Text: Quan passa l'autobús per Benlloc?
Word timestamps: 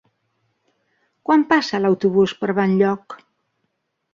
Quan 1.29 1.45
passa 1.53 1.81
l'autobús 1.83 2.33
per 2.41 2.53
Benlloc? 2.61 3.19